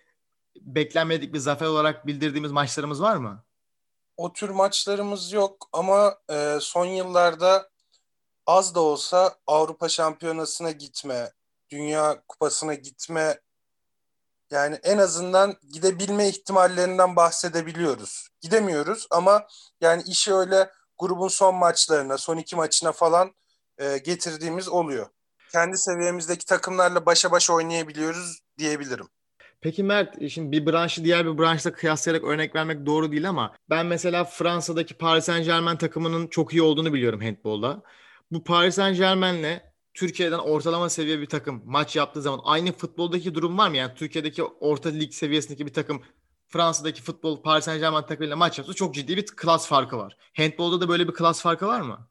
beklenmedik 0.60 1.34
bir 1.34 1.38
zafer 1.38 1.66
olarak 1.66 2.06
bildirdiğimiz 2.06 2.52
maçlarımız 2.52 3.02
var 3.02 3.16
mı? 3.16 3.44
O 4.16 4.32
tür 4.32 4.48
maçlarımız 4.48 5.32
yok 5.32 5.68
ama 5.72 6.18
e, 6.30 6.58
son 6.60 6.84
yıllarda 6.84 7.70
az 8.46 8.74
da 8.74 8.80
olsa 8.80 9.36
Avrupa 9.46 9.88
Şampiyonası'na 9.88 10.70
gitme, 10.70 11.32
Dünya 11.70 12.22
Kupası'na 12.28 12.74
gitme 12.74 13.40
yani 14.50 14.78
en 14.82 14.98
azından 14.98 15.56
gidebilme 15.72 16.28
ihtimallerinden 16.28 17.16
bahsedebiliyoruz. 17.16 18.28
Gidemiyoruz 18.40 19.06
ama 19.10 19.46
yani 19.80 20.02
işi 20.06 20.34
öyle 20.34 20.70
grubun 20.98 21.28
son 21.28 21.54
maçlarına, 21.54 22.18
son 22.18 22.36
iki 22.36 22.56
maçına 22.56 22.92
falan 22.92 23.34
e, 23.78 23.98
getirdiğimiz 23.98 24.68
oluyor. 24.68 25.06
Kendi 25.52 25.78
seviyemizdeki 25.78 26.44
takımlarla 26.44 27.06
başa 27.06 27.32
başa 27.32 27.52
oynayabiliyoruz 27.52 28.40
diyebilirim. 28.58 29.08
Peki 29.64 29.82
Mert, 29.82 30.22
e, 30.22 30.28
şimdi 30.28 30.52
bir 30.52 30.72
branşı 30.72 31.04
diğer 31.04 31.26
bir 31.26 31.38
branşla 31.38 31.72
kıyaslayarak 31.72 32.24
örnek 32.24 32.54
vermek 32.54 32.86
doğru 32.86 33.12
değil 33.12 33.28
ama 33.28 33.54
ben 33.70 33.86
mesela 33.86 34.24
Fransa'daki 34.24 34.94
Paris 34.94 35.24
Saint 35.24 35.46
Germain 35.46 35.76
takımının 35.76 36.26
çok 36.26 36.52
iyi 36.52 36.62
olduğunu 36.62 36.92
biliyorum 36.92 37.20
handbolda. 37.20 37.82
Bu 38.30 38.44
Paris 38.44 38.74
Saint 38.74 38.96
Germain'le 38.96 39.60
Türkiye'den 39.94 40.38
ortalama 40.38 40.90
seviye 40.90 41.20
bir 41.20 41.26
takım 41.26 41.62
maç 41.64 41.96
yaptığı 41.96 42.22
zaman 42.22 42.40
aynı 42.44 42.72
futboldaki 42.72 43.34
durum 43.34 43.58
var 43.58 43.68
mı? 43.68 43.76
Yani 43.76 43.94
Türkiye'deki 43.94 44.42
orta 44.44 44.88
lig 44.88 45.12
seviyesindeki 45.12 45.66
bir 45.66 45.72
takım 45.72 46.02
Fransa'daki 46.48 47.02
futbol 47.02 47.42
Paris 47.42 47.64
Saint 47.64 47.80
Germain 47.80 48.06
takımıyla 48.06 48.36
maç 48.36 48.58
yapsa 48.58 48.74
çok 48.74 48.94
ciddi 48.94 49.16
bir 49.16 49.26
klas 49.26 49.66
farkı 49.68 49.98
var. 49.98 50.16
Handbolda 50.36 50.80
da 50.80 50.88
böyle 50.88 51.08
bir 51.08 51.14
klas 51.14 51.42
farkı 51.42 51.66
var 51.66 51.80
mı? 51.80 52.08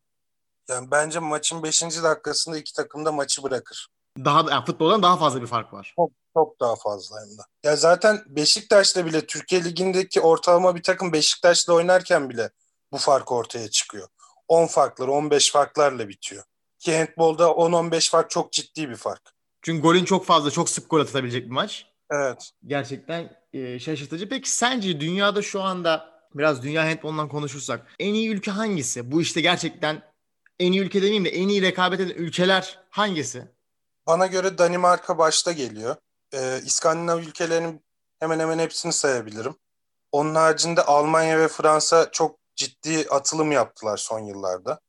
Yani 0.70 0.92
bence 0.92 1.20
maçın 1.20 1.64
5. 1.64 1.82
dakikasında 1.82 2.58
iki 2.58 2.74
takım 2.74 3.06
da 3.06 3.12
maçı 3.12 3.44
bırakır. 3.44 3.88
Daha 4.17 4.51
yani 4.51 4.65
futboldan 4.65 5.03
daha 5.03 5.17
fazla 5.17 5.41
bir 5.41 5.48
fark 5.48 5.74
var. 5.74 5.93
Çok, 5.96 6.12
çok 6.34 6.60
daha 6.60 6.75
fazla 6.75 7.15
hem 7.20 7.38
de. 7.38 7.41
Ya 7.63 7.75
zaten 7.75 8.22
Beşiktaş'ta 8.27 9.05
bile 9.05 9.25
Türkiye 9.25 9.63
Ligi'ndeki 9.63 10.22
ortalama 10.22 10.75
bir 10.75 10.84
takım 10.84 11.13
Beşiktaş'la 11.13 11.74
oynarken 11.74 12.29
bile 12.29 12.50
bu 12.91 12.98
fark 12.98 13.32
ortaya 13.32 13.70
çıkıyor. 13.70 14.08
10 14.48 14.67
farklar, 14.67 15.08
15 15.08 15.51
farklarla 15.51 16.10
bitiyor. 16.10 16.43
Ki 16.79 16.98
handbolda 16.98 17.43
10-15 17.43 18.10
fark 18.10 18.29
çok 18.29 18.51
ciddi 18.51 18.89
bir 18.89 18.96
fark. 18.96 19.34
Çünkü 19.62 19.82
golün 19.82 20.05
çok 20.05 20.25
fazla, 20.25 20.51
çok 20.51 20.70
sık 20.70 20.89
gol 20.89 21.00
atabilecek 21.00 21.46
bir 21.46 21.51
maç. 21.51 21.88
Evet. 22.12 22.51
Gerçekten 22.65 23.29
e, 23.53 23.79
şaşırtıcı. 23.79 24.29
Peki 24.29 24.50
sence 24.50 25.00
dünyada 25.00 25.41
şu 25.41 25.62
anda 25.62 26.13
biraz 26.36 26.63
dünya 26.63 26.86
handbolundan 26.86 27.29
konuşursak 27.29 27.88
en 28.00 28.13
iyi 28.13 28.29
ülke 28.29 28.51
hangisi? 28.51 29.12
Bu 29.12 29.22
işte 29.22 29.41
gerçekten 29.41 30.01
en 30.60 30.72
iyi 30.72 30.82
ülke 30.82 31.01
demeyeyim 31.01 31.25
de 31.25 31.29
en 31.29 31.48
iyi 31.48 31.62
rekabet 31.62 32.00
eden 32.00 32.15
ülkeler 32.15 32.79
hangisi? 32.89 33.48
Bana 34.08 34.28
göre 34.28 34.58
Danimarka 34.58 35.18
başta 35.18 35.52
geliyor. 35.52 35.96
Ee, 36.34 36.62
İskandinav 36.66 37.20
ülkelerinin 37.20 37.86
hemen 38.20 38.40
hemen 38.40 38.60
hepsini 38.60 38.94
sayabilirim. 38.94 39.56
Onun 40.12 40.36
haricinde 40.36 40.82
Almanya 40.84 41.40
ve 41.40 41.48
Fransa 41.48 42.12
çok 42.12 42.40
ciddi 42.56 43.08
atılım 43.10 43.52
yaptılar 43.52 43.98
son 43.98 44.20
yıllarda. 44.20 44.80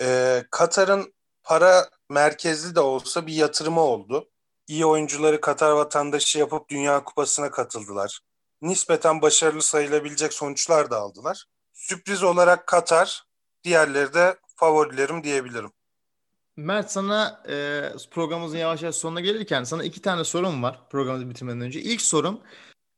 Ee, 0.00 0.44
Katar'ın 0.50 1.14
para 1.42 1.88
merkezli 2.10 2.74
de 2.74 2.80
olsa 2.80 3.26
bir 3.26 3.34
yatırımı 3.34 3.80
oldu. 3.80 4.30
İyi 4.68 4.86
oyuncuları 4.86 5.40
Katar 5.40 5.72
vatandaşı 5.72 6.38
yapıp 6.38 6.68
Dünya 6.68 7.04
Kupası'na 7.04 7.50
katıldılar. 7.50 8.20
Nispeten 8.62 9.22
başarılı 9.22 9.62
sayılabilecek 9.62 10.32
sonuçlar 10.32 10.90
da 10.90 10.98
aldılar. 10.98 11.44
Sürpriz 11.72 12.22
olarak 12.22 12.66
Katar, 12.66 13.24
diğerleri 13.64 14.14
de 14.14 14.36
favorilerim 14.56 15.24
diyebilirim. 15.24 15.72
Mert 16.56 16.90
sana 16.90 17.42
e, 17.48 17.82
programımızın 18.10 18.58
yavaş 18.58 18.82
yavaş 18.82 18.94
sonuna 18.94 19.20
gelirken 19.20 19.64
sana 19.64 19.84
iki 19.84 20.02
tane 20.02 20.24
sorum 20.24 20.62
var 20.62 20.80
programımızı 20.90 21.30
bitirmeden 21.30 21.60
önce. 21.60 21.80
İlk 21.80 22.00
sorum 22.00 22.40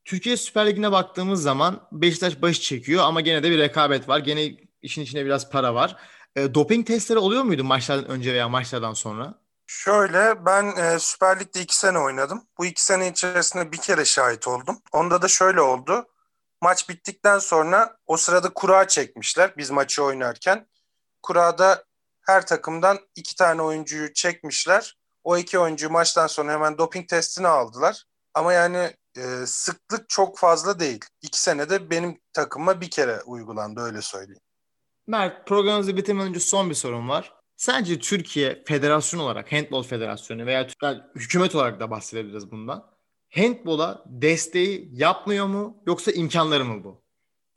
Türkiye 0.05 0.37
Süper 0.37 0.67
Ligi'ne 0.67 0.93
baktığımız 0.93 1.43
zaman 1.43 1.89
Beşiktaş 1.93 2.43
baş 2.43 2.61
çekiyor 2.61 3.05
ama 3.05 3.21
gene 3.21 3.43
de 3.43 3.51
bir 3.51 3.59
rekabet 3.59 4.09
var. 4.09 4.19
Gene 4.19 4.57
işin 4.83 5.03
içine 5.03 5.25
biraz 5.25 5.51
para 5.51 5.75
var. 5.75 5.97
E, 6.37 6.55
doping 6.55 6.87
testleri 6.87 7.19
oluyor 7.19 7.43
muydu 7.43 7.65
maçlardan 7.65 8.11
önce 8.11 8.33
veya 8.33 8.49
maçlardan 8.49 8.93
sonra? 8.93 9.35
Şöyle 9.67 10.47
ben 10.47 10.77
e, 10.77 10.99
Süper 10.99 11.41
Lig'de 11.41 11.61
iki 11.61 11.77
sene 11.77 11.99
oynadım. 11.99 12.43
Bu 12.59 12.67
iki 12.67 12.85
sene 12.85 13.09
içerisinde 13.09 13.73
bir 13.73 13.77
kere 13.77 14.05
şahit 14.05 14.49
oldum. 14.49 14.79
Onda 14.93 15.23
da 15.23 15.29
şöyle 15.29 15.61
oldu. 15.61 16.07
Maç 16.63 16.89
bittikten 16.89 17.39
sonra 17.39 17.97
o 18.07 18.17
sırada 18.17 18.49
kura 18.55 18.89
çekmişler 18.89 19.55
biz 19.57 19.71
maçı 19.71 20.05
oynarken. 20.05 20.67
Kurada 21.23 21.85
her 22.29 22.47
takımdan 22.47 22.99
iki 23.17 23.37
tane 23.37 23.63
oyuncuyu 23.63 24.13
çekmişler. 24.13 24.97
O 25.25 25.37
iki 25.37 25.59
oyuncuyu 25.59 25.93
maçtan 25.93 26.27
sonra 26.27 26.53
hemen 26.53 26.79
doping 26.79 27.09
testini 27.09 27.49
aldılar. 27.49 28.05
Ama 28.35 28.53
yani 28.53 28.93
e, 29.17 29.47
sıklık 29.47 30.09
çok 30.09 30.39
fazla 30.39 30.81
değil. 30.81 31.01
İki 31.23 31.43
senede 31.43 31.91
benim 31.91 32.21
takıma 32.33 32.81
bir 32.81 32.91
kere 32.91 33.23
uygulandı 33.23 33.81
öyle 33.81 34.03
söyleyeyim. 34.03 34.43
Mert 35.07 35.47
programımızı 35.47 35.97
bitirmeden 35.97 36.29
önce 36.29 36.41
son 36.41 36.71
bir 36.71 36.75
sorum 36.75 37.09
var. 37.09 37.33
Sence 37.57 37.99
Türkiye 37.99 38.63
federasyon 38.67 39.21
olarak, 39.21 39.53
Handball 39.53 39.83
Federasyonu 39.83 40.47
veya 40.47 40.67
yani 40.83 41.01
hükümet 41.15 41.55
olarak 41.55 41.81
da 41.81 41.91
bahsedebiliriz 41.91 42.51
bundan. 42.51 42.91
Handball'a 43.35 44.05
desteği 44.07 44.89
yapmıyor 44.93 45.47
mu 45.47 45.83
yoksa 45.87 46.11
imkanları 46.11 46.65
mı 46.65 46.85
bu? 46.85 47.03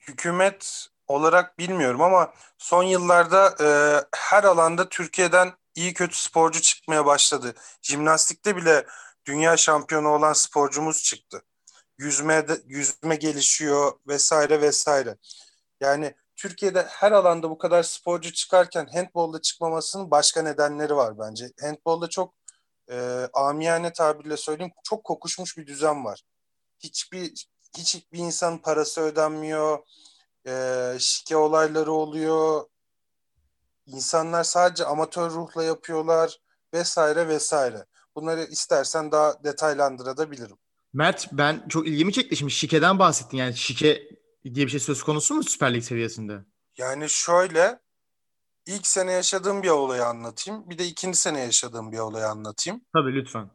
Hükümet 0.08 0.88
olarak 1.12 1.60
bilmiyorum 1.60 2.02
ama 2.02 2.34
son 2.58 2.84
yıllarda 2.84 3.56
e, 3.62 3.68
her 4.16 4.44
alanda 4.44 4.90
Türkiye'den 4.90 5.54
iyi 5.76 5.94
kötü 5.94 6.16
sporcu 6.22 6.62
çıkmaya 6.62 7.06
başladı. 7.06 7.54
Jimnastikte 7.82 8.56
bile 8.56 8.86
dünya 9.26 9.58
şampiyonu 9.58 10.10
olan 10.10 10.34
sporcumuz 10.34 11.04
çıktı. 11.04 11.42
Yüzme 11.98 12.48
de, 12.48 12.62
yüzme 12.66 13.16
gelişiyor 13.16 13.92
vesaire 14.08 14.62
vesaire. 14.62 15.18
Yani 15.82 16.16
Türkiye'de 16.36 16.84
her 16.90 17.12
alanda 17.12 17.50
bu 17.50 17.58
kadar 17.58 17.84
sporcu 17.84 18.34
çıkarken 18.34 18.88
handbolda 18.94 19.42
çıkmamasının 19.42 20.12
başka 20.12 20.42
nedenleri 20.42 20.96
var 20.96 21.20
bence. 21.20 21.52
Handbolda 21.62 22.10
çok 22.10 22.34
e, 22.92 23.28
amiyane 23.34 23.94
tabirle 23.94 24.38
söyleyeyim 24.38 24.72
çok 24.84 25.04
kokuşmuş 25.04 25.58
bir 25.58 25.68
düzen 25.68 26.06
var. 26.06 26.22
Hiçbir 26.80 27.48
hiçbir 27.78 28.18
insan 28.20 28.58
parası 28.58 29.02
ödenmiyor. 29.02 29.80
E, 30.48 30.96
şike 31.00 31.38
olayları 31.38 31.92
oluyor. 31.92 32.66
İnsanlar 33.86 34.44
sadece 34.44 34.86
amatör 34.86 35.32
ruhla 35.32 35.64
yapıyorlar 35.64 36.38
vesaire 36.74 37.28
vesaire. 37.28 37.86
Bunları 38.16 38.44
istersen 38.44 39.12
daha 39.12 39.44
detaylandırabilirim. 39.44 40.58
Mert 40.94 41.28
ben 41.32 41.68
çok 41.70 41.88
ilgimi 41.88 42.14
çekti. 42.14 42.36
Şimdi 42.36 42.52
şikeden 42.52 43.00
bahsettin. 43.00 43.38
Yani 43.38 43.58
şike 43.58 44.10
diye 44.54 44.66
bir 44.66 44.72
şey 44.72 44.80
söz 44.80 45.04
konusu 45.04 45.36
mu 45.36 45.44
Süper 45.44 45.74
Lig 45.74 45.84
seviyesinde? 45.84 46.46
Yani 46.78 47.10
şöyle 47.10 47.80
ilk 48.66 48.88
sene 48.88 49.12
yaşadığım 49.12 49.64
bir 49.64 49.70
olayı 49.70 50.06
anlatayım. 50.06 50.70
Bir 50.70 50.78
de 50.78 50.86
ikinci 50.86 51.18
sene 51.18 51.40
yaşadığım 51.40 51.92
bir 51.92 52.00
olayı 52.00 52.28
anlatayım. 52.28 52.82
Tabii 52.94 53.14
lütfen. 53.14 53.50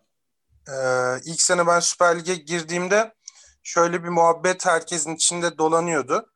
Ee, 0.68 1.20
ilk 1.24 1.42
sene 1.42 1.66
ben 1.66 1.80
Süper 1.80 2.18
Lig'e 2.18 2.34
girdiğimde 2.34 3.14
şöyle 3.62 4.04
bir 4.04 4.08
muhabbet 4.08 4.66
herkesin 4.66 5.14
içinde 5.14 5.58
dolanıyordu. 5.58 6.26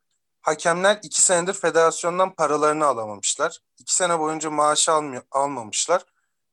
Hakemler 0.41 0.99
iki 1.03 1.21
senedir 1.21 1.53
federasyondan 1.53 2.35
paralarını 2.35 2.85
alamamışlar. 2.85 3.59
İki 3.77 3.95
sene 3.95 4.19
boyunca 4.19 4.49
maaş 4.49 4.89
almıyor, 4.89 5.23
almamışlar. 5.31 6.05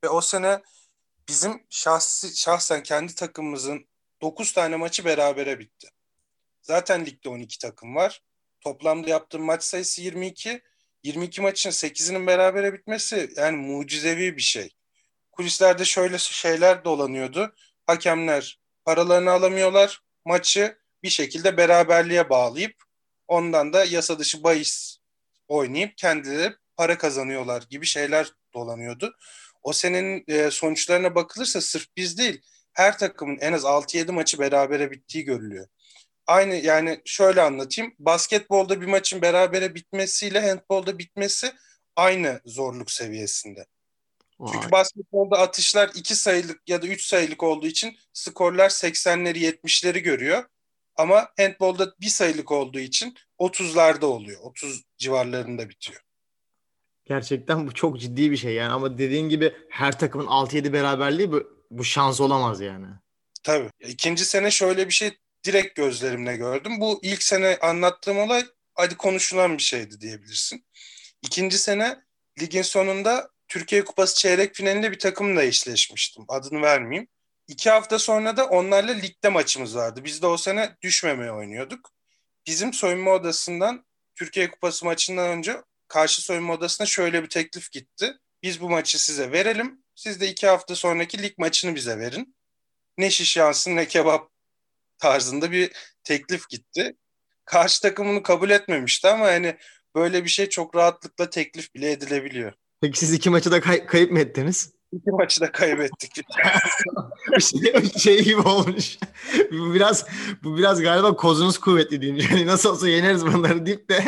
Ve 0.04 0.08
o 0.08 0.20
sene 0.20 0.62
bizim 1.28 1.66
şahsi, 1.70 2.36
şahsen 2.36 2.82
kendi 2.82 3.14
takımımızın 3.14 3.86
9 4.22 4.52
tane 4.52 4.76
maçı 4.76 5.04
berabere 5.04 5.58
bitti. 5.58 5.88
Zaten 6.62 7.06
ligde 7.06 7.28
12 7.28 7.58
takım 7.58 7.96
var. 7.96 8.22
Toplamda 8.60 9.10
yaptığım 9.10 9.42
maç 9.42 9.62
sayısı 9.62 10.02
22. 10.02 10.62
22 11.02 11.40
maçın 11.40 11.70
8'inin 11.70 12.26
berabere 12.26 12.72
bitmesi 12.72 13.32
yani 13.36 13.56
mucizevi 13.56 14.36
bir 14.36 14.42
şey. 14.42 14.74
Kulislerde 15.32 15.84
şöyle 15.84 16.18
şeyler 16.18 16.84
dolanıyordu. 16.84 17.54
Hakemler 17.86 18.60
paralarını 18.84 19.30
alamıyorlar. 19.30 20.02
Maçı 20.24 20.78
bir 21.02 21.10
şekilde 21.10 21.56
beraberliğe 21.56 22.30
bağlayıp 22.30 22.87
ondan 23.28 23.72
da 23.72 23.84
yasa 23.84 24.18
dışı 24.18 24.42
bahis 24.42 24.98
oynayıp 25.48 25.98
kendileri 25.98 26.54
para 26.76 26.98
kazanıyorlar 26.98 27.62
gibi 27.70 27.86
şeyler 27.86 28.32
dolanıyordu. 28.54 29.16
O 29.62 29.72
senenin 29.72 30.24
e, 30.28 30.50
sonuçlarına 30.50 31.14
bakılırsa 31.14 31.60
sırf 31.60 31.86
biz 31.96 32.18
değil 32.18 32.42
her 32.72 32.98
takımın 32.98 33.38
en 33.40 33.52
az 33.52 33.64
6-7 33.64 34.12
maçı 34.12 34.38
berabere 34.38 34.90
bittiği 34.90 35.24
görülüyor. 35.24 35.68
Aynı 36.26 36.54
yani 36.54 37.00
şöyle 37.04 37.42
anlatayım. 37.42 37.94
Basketbolda 37.98 38.80
bir 38.80 38.86
maçın 38.86 39.22
berabere 39.22 39.74
bitmesiyle 39.74 40.40
handbolda 40.40 40.98
bitmesi 40.98 41.52
aynı 41.96 42.40
zorluk 42.44 42.90
seviyesinde. 42.90 43.66
Vay. 44.40 44.52
Çünkü 44.52 44.70
basketbolda 44.70 45.38
atışlar 45.38 45.90
2 45.94 46.14
sayılık 46.14 46.68
ya 46.68 46.82
da 46.82 46.86
3 46.86 47.04
sayılık 47.04 47.42
olduğu 47.42 47.66
için 47.66 47.96
skorlar 48.12 48.70
80'leri 48.70 49.38
70'leri 49.38 49.98
görüyor. 49.98 50.44
Ama 50.98 51.28
handbolda 51.36 51.94
bir 52.00 52.06
sayılık 52.06 52.52
olduğu 52.52 52.78
için 52.78 53.14
30'larda 53.38 54.04
oluyor. 54.04 54.40
30 54.42 54.82
civarlarında 54.96 55.68
bitiyor. 55.68 56.00
Gerçekten 57.04 57.66
bu 57.66 57.74
çok 57.74 58.00
ciddi 58.00 58.30
bir 58.30 58.36
şey 58.36 58.54
yani 58.54 58.72
ama 58.72 58.98
dediğin 58.98 59.28
gibi 59.28 59.54
her 59.70 59.98
takımın 59.98 60.26
6-7 60.26 60.72
beraberliği 60.72 61.32
bu, 61.32 61.66
bu 61.70 61.84
şans 61.84 62.20
olamaz 62.20 62.60
yani. 62.60 62.86
Tabii. 63.42 63.70
İkinci 63.80 64.24
sene 64.24 64.50
şöyle 64.50 64.86
bir 64.86 64.92
şey 64.92 65.10
direkt 65.44 65.74
gözlerimle 65.74 66.36
gördüm. 66.36 66.80
Bu 66.80 67.00
ilk 67.02 67.22
sene 67.22 67.58
anlattığım 67.60 68.18
olay 68.18 68.44
hadi 68.74 68.96
konuşulan 68.96 69.58
bir 69.58 69.62
şeydi 69.62 70.00
diyebilirsin. 70.00 70.64
İkinci 71.22 71.58
sene 71.58 72.04
ligin 72.40 72.62
sonunda 72.62 73.30
Türkiye 73.48 73.84
Kupası 73.84 74.16
çeyrek 74.16 74.54
finalinde 74.54 74.92
bir 74.92 74.98
takımla 74.98 75.42
eşleşmiştim. 75.42 76.24
Adını 76.28 76.62
vermeyeyim. 76.62 77.08
İki 77.48 77.70
hafta 77.70 77.98
sonra 77.98 78.36
da 78.36 78.46
onlarla 78.48 78.92
ligde 78.92 79.28
maçımız 79.28 79.76
vardı. 79.76 80.00
Biz 80.04 80.22
de 80.22 80.26
o 80.26 80.36
sene 80.36 80.76
düşmemeye 80.82 81.32
oynuyorduk. 81.32 81.90
Bizim 82.46 82.72
soyunma 82.72 83.10
odasından 83.10 83.84
Türkiye 84.14 84.50
Kupası 84.50 84.84
maçından 84.84 85.28
önce 85.28 85.62
karşı 85.88 86.22
soyunma 86.22 86.52
odasına 86.54 86.86
şöyle 86.86 87.22
bir 87.22 87.28
teklif 87.28 87.72
gitti. 87.72 88.12
Biz 88.42 88.60
bu 88.60 88.70
maçı 88.70 89.04
size 89.04 89.32
verelim. 89.32 89.82
Siz 89.94 90.20
de 90.20 90.28
iki 90.28 90.46
hafta 90.46 90.76
sonraki 90.76 91.22
lig 91.22 91.38
maçını 91.38 91.74
bize 91.74 91.98
verin. 91.98 92.36
Ne 92.98 93.10
şiş 93.10 93.36
yansın 93.36 93.76
ne 93.76 93.88
kebap 93.88 94.30
tarzında 94.98 95.52
bir 95.52 95.72
teklif 96.04 96.48
gitti. 96.48 96.96
Karşı 97.44 97.82
takım 97.82 98.08
bunu 98.08 98.22
kabul 98.22 98.50
etmemişti 98.50 99.08
ama 99.08 99.28
yani 99.30 99.56
böyle 99.94 100.24
bir 100.24 100.28
şey 100.28 100.48
çok 100.48 100.76
rahatlıkla 100.76 101.30
teklif 101.30 101.74
bile 101.74 101.90
edilebiliyor. 101.92 102.52
Peki 102.80 102.98
siz 102.98 103.12
iki 103.12 103.30
maçı 103.30 103.50
da 103.50 103.60
kay- 103.60 103.86
kayıp 103.86 104.10
mı 104.12 104.20
ettiniz? 104.20 104.72
İki 104.92 105.10
maçı 105.10 105.40
da 105.40 105.52
kaybettik. 105.52 106.14
şey, 107.40 107.84
şey 107.98 108.24
gibi 108.24 108.40
olmuş. 108.40 108.98
bu 109.52 109.74
biraz 109.74 110.06
bu 110.42 110.56
biraz 110.56 110.82
galiba 110.82 111.16
kozunuz 111.16 111.58
kuvvetli 111.58 112.00
diyeyim. 112.00 112.28
Yani 112.30 112.46
nasıl 112.46 112.70
olsa 112.70 112.88
yeneriz 112.88 113.26
bunları 113.26 113.66
deyip 113.66 113.90
de 113.90 114.02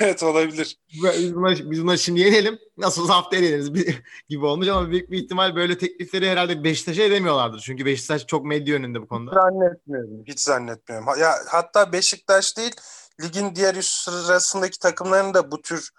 evet 0.00 0.22
olabilir. 0.22 0.78
Biz 0.92 1.34
bunları, 1.34 1.70
biz 1.70 1.82
bunları 1.82 1.98
şimdi 1.98 2.20
yenelim. 2.20 2.58
Nasıl 2.76 3.02
olsa 3.02 3.14
haftaya 3.14 3.42
yeneriz 3.42 3.72
gibi 4.28 4.44
olmuş 4.44 4.68
ama 4.68 4.90
büyük 4.90 5.10
bir 5.10 5.18
ihtimal 5.18 5.56
böyle 5.56 5.78
teklifleri 5.78 6.30
herhalde 6.30 6.64
Beşiktaş'a 6.64 7.02
edemiyorlardır. 7.02 7.60
Çünkü 7.60 7.86
Beşiktaş 7.86 8.26
çok 8.26 8.44
medya 8.44 8.76
önünde 8.76 9.02
bu 9.02 9.08
konuda. 9.08 9.30
Hiç 9.30 9.42
zannetmiyorum. 9.42 10.24
Hiç 10.26 10.40
zannetmiyorum. 10.40 11.06
Ya 11.20 11.34
hatta 11.48 11.92
Beşiktaş 11.92 12.56
değil 12.56 12.74
ligin 13.22 13.54
diğer 13.54 13.74
üst 13.74 13.94
sırasındaki 13.94 14.78
takımların 14.78 15.34
da 15.34 15.50
bu 15.50 15.62
tür 15.62 15.90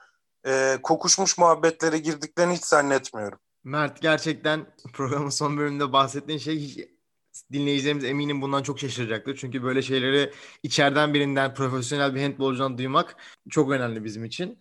e, 0.47 0.77
kokuşmuş 0.83 1.37
muhabbetlere 1.37 1.97
girdiklerini 1.97 2.53
hiç 2.53 2.63
zannetmiyorum. 2.63 3.39
Mert 3.63 4.01
gerçekten 4.01 4.65
programın 4.93 5.29
son 5.29 5.57
bölümünde 5.57 5.93
bahsettiğin 5.93 6.39
şey 6.39 6.59
hiç 6.59 6.79
dinleyicilerimiz 7.53 8.03
eminim 8.03 8.41
bundan 8.41 8.63
çok 8.63 8.79
şaşıracaktır. 8.79 9.37
Çünkü 9.37 9.63
böyle 9.63 9.81
şeyleri 9.81 10.33
içeriden 10.63 11.13
birinden, 11.13 11.53
profesyonel 11.53 12.15
bir 12.15 12.21
handbolcudan 12.21 12.77
duymak 12.77 13.15
çok 13.49 13.71
önemli 13.71 14.03
bizim 14.03 14.25
için. 14.25 14.59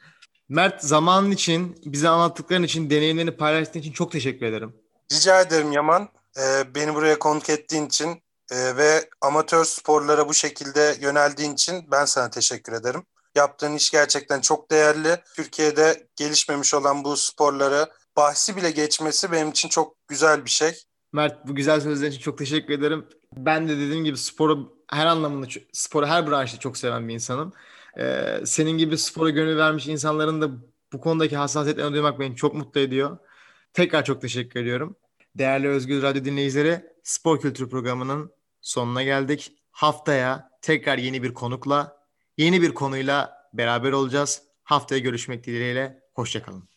Mert 0.48 0.84
zamanın 0.84 1.30
için, 1.30 1.80
bize 1.84 2.08
anlattıkların 2.08 2.62
için, 2.62 2.90
deneyimlerini 2.90 3.36
paylaştığın 3.36 3.80
için 3.80 3.92
çok 3.92 4.12
teşekkür 4.12 4.46
ederim. 4.46 4.76
Rica 5.12 5.40
ederim 5.40 5.72
Yaman. 5.72 6.08
Ee, 6.38 6.74
beni 6.74 6.94
buraya 6.94 7.18
konuk 7.18 7.50
ettiğin 7.50 7.86
için 7.86 8.22
e, 8.50 8.76
ve 8.76 9.08
amatör 9.20 9.64
sporlara 9.64 10.28
bu 10.28 10.34
şekilde 10.34 10.96
yöneldiğin 11.00 11.52
için 11.52 11.84
ben 11.90 12.04
sana 12.04 12.30
teşekkür 12.30 12.72
ederim. 12.72 13.02
Yaptığın 13.36 13.74
iş 13.74 13.90
gerçekten 13.90 14.40
çok 14.40 14.70
değerli. 14.70 15.20
Türkiye'de 15.36 16.08
gelişmemiş 16.16 16.74
olan 16.74 17.04
bu 17.04 17.16
sporları 17.16 17.86
bahsi 18.16 18.56
bile 18.56 18.70
geçmesi 18.70 19.32
benim 19.32 19.50
için 19.50 19.68
çok 19.68 20.08
güzel 20.08 20.44
bir 20.44 20.50
şey. 20.50 20.72
Mert 21.12 21.46
bu 21.46 21.54
güzel 21.54 21.80
sözler 21.80 22.08
için 22.08 22.20
çok 22.20 22.38
teşekkür 22.38 22.74
ederim. 22.74 23.06
Ben 23.36 23.68
de 23.68 23.76
dediğim 23.76 24.04
gibi 24.04 24.18
sporu 24.18 24.76
her 24.90 25.06
anlamında, 25.06 25.46
sporu 25.72 26.06
her 26.06 26.30
branşta 26.30 26.58
çok 26.58 26.76
seven 26.76 27.08
bir 27.08 27.14
insanım. 27.14 27.52
Ee, 27.98 28.40
senin 28.44 28.78
gibi 28.78 28.98
spora 28.98 29.30
gönül 29.30 29.56
vermiş 29.56 29.86
insanların 29.86 30.42
da 30.42 30.50
bu 30.92 31.00
konudaki 31.00 31.36
hassasiyetlerini 31.36 31.92
duymak 31.92 32.20
beni 32.20 32.36
çok 32.36 32.54
mutlu 32.54 32.80
ediyor. 32.80 33.18
Tekrar 33.72 34.04
çok 34.04 34.20
teşekkür 34.20 34.60
ediyorum. 34.60 34.96
Değerli 35.34 35.68
Özgür 35.68 36.02
Radyo 36.02 36.24
dinleyicileri, 36.24 36.84
Spor 37.02 37.40
Kültürü 37.40 37.68
programının 37.68 38.32
sonuna 38.60 39.02
geldik. 39.02 39.52
Haftaya 39.70 40.50
tekrar 40.62 40.98
yeni 40.98 41.22
bir 41.22 41.34
konukla, 41.34 41.96
yeni 42.36 42.62
bir 42.62 42.74
konuyla 42.74 43.36
beraber 43.52 43.92
olacağız. 43.92 44.42
Haftaya 44.64 44.98
görüşmek 44.98 45.44
dileğiyle. 45.46 46.00
Hoşçakalın. 46.14 46.75